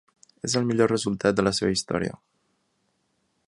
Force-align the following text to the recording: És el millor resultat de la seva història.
És 0.47 0.53
el 0.61 0.65
millor 0.69 0.89
resultat 0.91 1.37
de 1.39 1.45
la 1.47 1.53
seva 1.59 1.75
història. 1.77 2.17